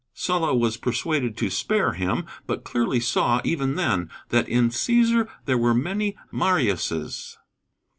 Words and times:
Sulla 0.15 0.55
was 0.55 0.77
persuaded 0.77 1.37
to 1.37 1.51
spare 1.51 1.93
him, 1.93 2.25
but 2.47 2.63
clearly 2.63 2.99
saw, 2.99 3.39
even 3.43 3.75
then, 3.75 4.09
that 4.29 4.49
"in 4.49 4.69
Cæsar 4.69 5.27
there 5.45 5.59
were 5.59 5.75
many 5.75 6.17
Mariuses." 6.33 7.37